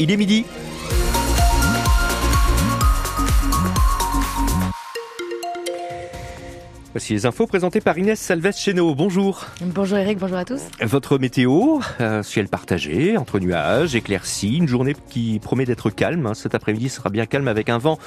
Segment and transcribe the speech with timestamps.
[0.00, 0.44] il est midi.
[6.92, 8.94] Voici les infos présentées par Inès Salves Cheno.
[8.96, 9.46] Bonjour.
[9.60, 10.62] Bonjour Eric, bonjour à tous.
[10.80, 16.26] Votre météo, euh, ciel partagé, entre nuages, éclaircies, une journée qui promet d'être calme.
[16.26, 16.34] Hein.
[16.34, 17.98] Cet après-midi sera bien calme avec un vent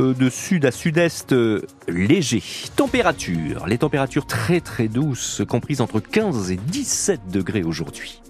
[0.00, 2.42] euh, de sud à sud-est euh, léger.
[2.76, 8.20] Température, les températures très très douces, comprises entre 15 et 17 degrés aujourd'hui.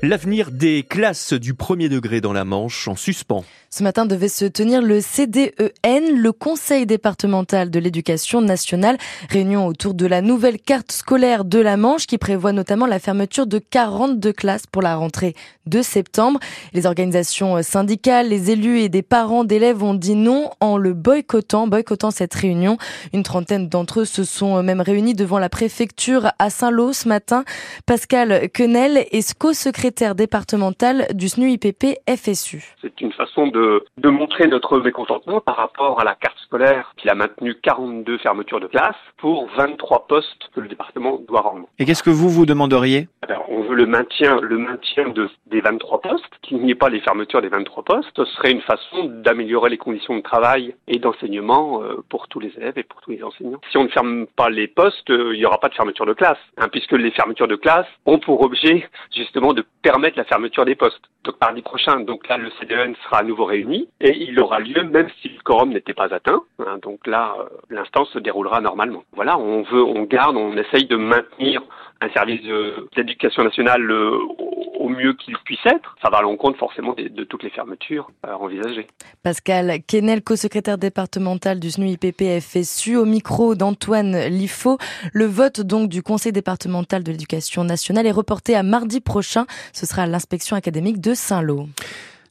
[0.00, 3.44] L'avenir des classes du premier degré dans la Manche en suspens.
[3.70, 8.96] Ce matin devait se tenir le CDEN, le Conseil départemental de l'éducation nationale,
[9.28, 13.46] réunion autour de la nouvelle carte scolaire de la Manche qui prévoit notamment la fermeture
[13.46, 15.34] de 42 classes pour la rentrée
[15.66, 16.40] de septembre.
[16.72, 21.66] Les organisations syndicales, les élus et des parents d'élèves ont dit non en le boycottant,
[21.66, 22.78] boycottant cette réunion.
[23.12, 27.44] Une trentaine d'entre eux se sont même réunis devant la préfecture à Saint-Lô ce matin.
[27.84, 32.74] Pascal Quenel est co-secrétaire départemental du SNUIPP FSU.
[32.80, 33.57] C'est une façon de
[33.96, 38.60] de, montrer notre mécontentement par rapport à la carte scolaire qui a maintenu 42 fermetures
[38.60, 41.68] de classes pour 23 postes que le département doit rendre.
[41.78, 43.08] Et qu'est-ce que vous vous demanderiez?
[43.48, 47.00] On veut le maintien, le maintien de, des 23 postes, qu'il n'y ait pas les
[47.00, 48.08] fermetures des 23 postes.
[48.16, 52.52] Ce serait une façon d'améliorer les conditions de travail et d'enseignement euh, pour tous les
[52.56, 53.60] élèves et pour tous les enseignants.
[53.70, 56.14] Si on ne ferme pas les postes, euh, il n'y aura pas de fermeture de
[56.14, 60.64] classe, hein, puisque les fermetures de classe ont pour objet justement de permettre la fermeture
[60.64, 61.02] des postes.
[61.24, 64.82] Donc mardi prochain, donc là le CDN sera à nouveau réuni et il aura lieu
[64.84, 66.42] même si le quorum n'était pas atteint.
[66.60, 69.04] Hein, donc là, euh, l'instance se déroulera normalement.
[69.12, 71.62] Voilà, on veut, on garde, on essaye de maintenir
[72.00, 72.40] un service
[72.96, 74.18] d'éducation nationale euh,
[74.78, 75.96] au mieux qu'il puisse être.
[76.02, 78.86] Ça va à l'encontre forcément de, toutes les fermetures euh, envisagées.
[79.22, 84.78] Pascal Kennel, co-secrétaire départemental du SNUIPP FSU, au micro d'Antoine Lifo.
[85.12, 89.46] Le vote donc du Conseil départemental de l'éducation nationale est reporté à mardi prochain.
[89.72, 91.66] Ce sera à l'inspection académique de Saint-Lô.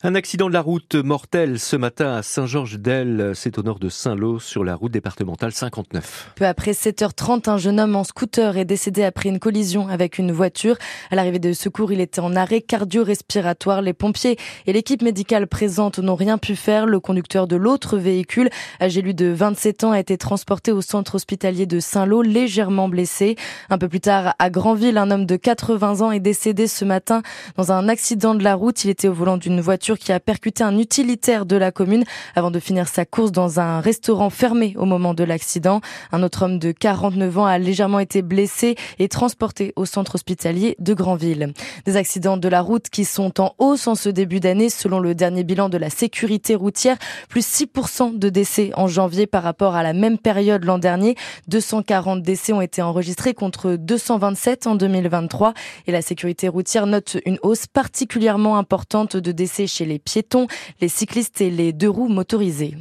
[0.03, 4.37] Un accident de la route mortel ce matin à Saint-Georges-d'Elle, c'est au nord de Saint-Lô,
[4.37, 6.33] sur la route départementale 59.
[6.35, 10.31] Peu après 7h30, un jeune homme en scooter est décédé après une collision avec une
[10.31, 10.77] voiture.
[11.09, 13.81] À l'arrivée des secours, il était en arrêt cardio-respiratoire.
[13.81, 14.37] Les pompiers
[14.67, 16.85] et l'équipe médicale présente n'ont rien pu faire.
[16.85, 21.15] Le conducteur de l'autre véhicule, âgé lui de 27 ans, a été transporté au centre
[21.15, 23.35] hospitalier de Saint-Lô, légèrement blessé.
[23.71, 27.23] Un peu plus tard, à Granville, un homme de 80 ans est décédé ce matin
[27.55, 28.83] dans un accident de la route.
[28.83, 32.03] Il était au volant d'une voiture qui a percuté un utilitaire de la commune
[32.35, 35.81] avant de finir sa course dans un restaurant fermé au moment de l'accident.
[36.11, 40.75] Un autre homme de 49 ans a légèrement été blessé et transporté au centre hospitalier
[40.79, 41.53] de Granville.
[41.85, 45.15] Des accidents de la route qui sont en hausse en ce début d'année selon le
[45.15, 46.97] dernier bilan de la sécurité routière,
[47.29, 51.15] plus 6% de décès en janvier par rapport à la même période l'an dernier.
[51.47, 55.53] 240 décès ont été enregistrés contre 227 en 2023
[55.87, 60.47] et la sécurité routière note une hausse particulièrement importante de décès chez les piétons,
[60.81, 62.75] les cyclistes et les deux roues motorisées.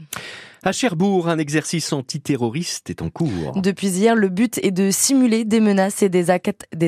[0.66, 3.52] À Cherbourg, un exercice antiterroriste est en cours.
[3.54, 6.28] Depuis hier, le but est de simuler des menaces et des,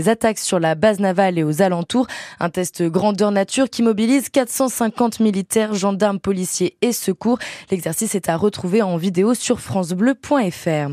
[0.09, 2.09] attaques sur la base navale et aux alentours.
[2.41, 7.38] Un test grandeur nature qui mobilise 450 militaires, gendarmes, policiers et secours.
[7.71, 10.91] L'exercice est à retrouver en vidéo sur francebleu.fr.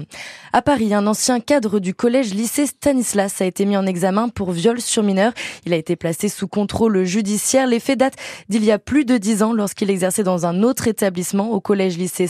[0.54, 4.52] À Paris, un ancien cadre du collège lycée Stanislas a été mis en examen pour
[4.52, 5.34] viol sur mineur.
[5.66, 7.66] Il a été placé sous contrôle judiciaire.
[7.66, 10.88] Les faits datent d'il y a plus de dix ans lorsqu'il exerçait dans un autre
[10.88, 12.28] établissement au collège lycée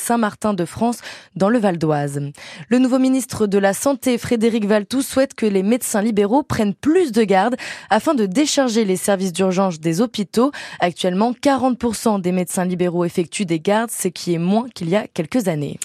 [0.53, 1.00] De France
[1.35, 2.22] dans le Val d'Oise.
[2.69, 7.11] Le nouveau ministre de la Santé, Frédéric Valtou, souhaite que les médecins libéraux prennent plus
[7.11, 7.56] de garde
[7.89, 10.51] afin de décharger les services d'urgence des hôpitaux.
[10.79, 15.07] Actuellement, 40% des médecins libéraux effectuent des gardes, ce qui est moins qu'il y a
[15.07, 15.79] quelques années.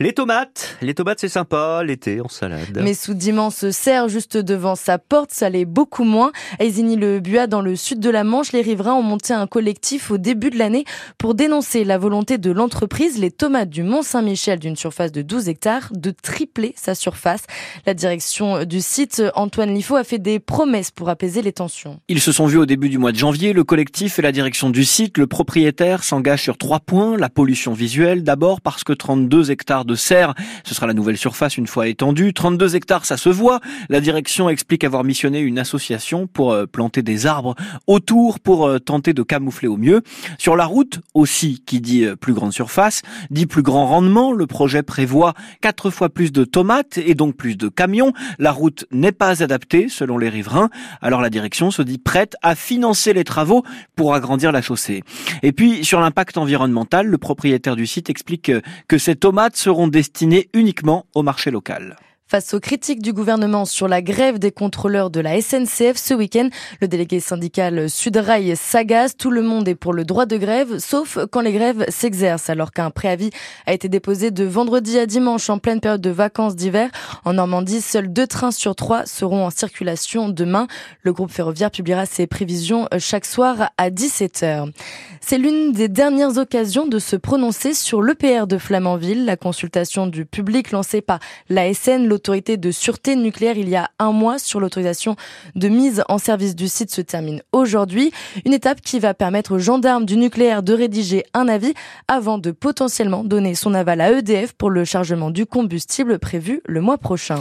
[0.00, 2.80] Les tomates, les tomates c'est sympa, l'été en salade.
[2.82, 6.32] Mais sous d'immenses serres juste devant sa porte, ça l'est beaucoup moins.
[6.58, 10.18] À Isigny-le-Buat, dans le sud de la Manche, les riverains ont monté un collectif au
[10.18, 10.84] début de l'année
[11.16, 15.90] pour dénoncer la volonté de l'entreprise, les tomates du Mont-Saint-Michel d'une surface de 12 hectares,
[15.92, 17.44] de tripler sa surface.
[17.86, 22.00] La direction du site, Antoine Lifo, a fait des promesses pour apaiser les tensions.
[22.08, 23.52] Ils se sont vus au début du mois de janvier.
[23.52, 27.16] Le collectif et la direction du site, le propriétaire s'engagent sur trois points.
[27.16, 30.34] La pollution visuelle, d'abord parce que 32 hectares de serre.
[30.64, 32.32] Ce sera la nouvelle surface une fois étendue.
[32.32, 33.60] 32 hectares, ça se voit.
[33.88, 37.54] La direction explique avoir missionné une association pour euh, planter des arbres
[37.86, 40.02] autour pour euh, tenter de camoufler au mieux.
[40.38, 44.32] Sur la route aussi, qui dit euh, plus grande surface, dit plus grand rendement.
[44.32, 48.12] Le projet prévoit quatre fois plus de tomates et donc plus de camions.
[48.38, 50.70] La route n'est pas adaptée selon les riverains.
[51.00, 53.64] Alors la direction se dit prête à financer les travaux
[53.96, 55.02] pour agrandir la chaussée.
[55.42, 58.52] Et puis sur l'impact environnemental, le propriétaire du site explique
[58.88, 61.96] que ces tomates seront destiné uniquement au marché local.
[62.26, 66.48] Face aux critiques du gouvernement sur la grève des contrôleurs de la SNCF ce week-end,
[66.80, 69.14] le délégué syndical Sudrail s'agace.
[69.14, 72.72] Tout le monde est pour le droit de grève, sauf quand les grèves s'exercent, alors
[72.72, 73.28] qu'un préavis
[73.66, 76.88] a été déposé de vendredi à dimanche en pleine période de vacances d'hiver.
[77.26, 80.66] En Normandie, seuls deux trains sur trois seront en circulation demain.
[81.02, 84.72] Le groupe ferroviaire publiera ses prévisions chaque soir à 17h.
[85.20, 90.24] C'est l'une des dernières occasions de se prononcer sur l'EPR de Flamanville, la consultation du
[90.24, 91.18] public lancée par
[91.50, 95.16] l'ASN, l'autorité de sûreté nucléaire il y a un mois sur l'autorisation
[95.56, 98.12] de mise en service du site se termine aujourd'hui.
[98.46, 101.74] Une étape qui va permettre aux gendarmes du nucléaire de rédiger un avis
[102.06, 106.80] avant de potentiellement donner son aval à EDF pour le chargement du combustible prévu le
[106.80, 107.40] mois prochain.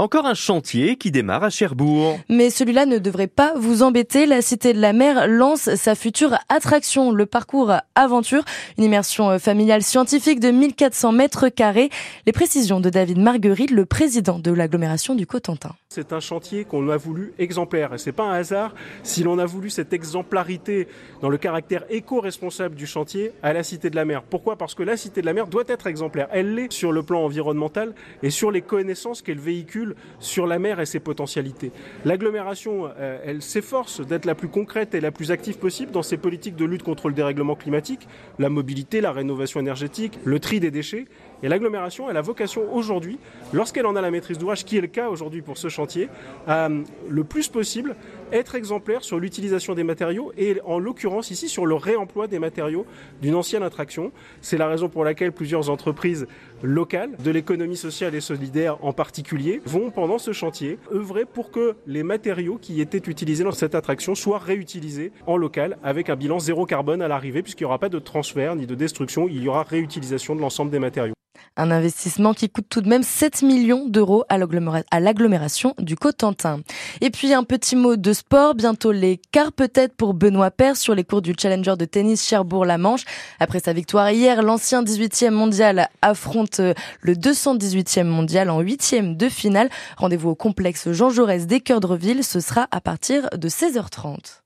[0.00, 2.20] Encore un chantier qui démarre à Cherbourg.
[2.28, 4.26] Mais celui-là ne devrait pas vous embêter.
[4.26, 8.44] La Cité de la Mer lance sa future attraction, le parcours aventure,
[8.78, 11.90] une immersion familiale scientifique de 1400 mètres carrés.
[12.26, 15.74] Les précisions de David Marguerite, le président de l'agglomération du Cotentin.
[15.88, 19.46] C'est un chantier qu'on a voulu exemplaire et c'est pas un hasard si l'on a
[19.46, 20.86] voulu cette exemplarité
[21.22, 24.22] dans le caractère éco-responsable du chantier à la Cité de la Mer.
[24.22, 24.54] Pourquoi?
[24.54, 26.28] Parce que la Cité de la Mer doit être exemplaire.
[26.30, 29.87] Elle l'est sur le plan environnemental et sur les connaissances qu'elle véhicule
[30.18, 31.72] sur la mer et ses potentialités.
[32.04, 36.16] L'agglomération, euh, elle s'efforce d'être la plus concrète et la plus active possible dans ses
[36.16, 38.08] politiques de lutte contre le dérèglement climatique,
[38.38, 41.06] la mobilité, la rénovation énergétique, le tri des déchets.
[41.42, 43.18] Et l'agglomération, elle a vocation aujourd'hui,
[43.52, 46.08] lorsqu'elle en a la maîtrise d'ouvrage, qui est le cas aujourd'hui pour ce chantier,
[46.46, 46.68] à
[47.08, 47.94] le plus possible
[48.32, 52.86] être exemplaire sur l'utilisation des matériaux et en l'occurrence ici sur le réemploi des matériaux
[53.22, 54.12] d'une ancienne attraction.
[54.40, 56.26] C'est la raison pour laquelle plusieurs entreprises
[56.62, 61.76] locales, de l'économie sociale et solidaire en particulier, vont pendant ce chantier œuvrer pour que
[61.86, 66.38] les matériaux qui étaient utilisés dans cette attraction soient réutilisés en local avec un bilan
[66.38, 69.48] zéro carbone à l'arrivée puisqu'il n'y aura pas de transfert ni de destruction, il y
[69.48, 71.14] aura réutilisation de l'ensemble des matériaux.
[71.56, 76.60] Un investissement qui coûte tout de même 7 millions d'euros à l'agglomération du Cotentin.
[77.00, 80.94] Et puis un petit mot de sport, bientôt les quarts peut-être pour Benoît Père sur
[80.94, 83.04] les cours du Challenger de tennis Cherbourg-la-Manche.
[83.40, 86.60] Après sa victoire hier, l'ancien 18e mondial affronte
[87.00, 89.68] le 218e mondial en 8e de finale.
[89.96, 94.37] Rendez-vous au complexe Jean Jaurès des Cœurs de Ville, ce sera à partir de 16h30.